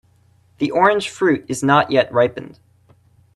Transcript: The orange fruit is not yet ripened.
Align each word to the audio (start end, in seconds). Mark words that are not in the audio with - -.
The 0.57 0.71
orange 0.71 1.11
fruit 1.11 1.45
is 1.47 1.61
not 1.61 1.91
yet 1.91 2.11
ripened. 2.11 2.57